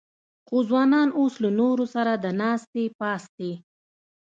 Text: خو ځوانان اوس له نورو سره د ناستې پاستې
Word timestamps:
خو 0.47 0.57
ځوانان 0.69 1.09
اوس 1.19 1.33
له 1.43 1.49
نورو 1.59 1.85
سره 1.95 2.11
د 2.23 2.25
ناستې 2.41 2.83
پاستې 2.99 3.51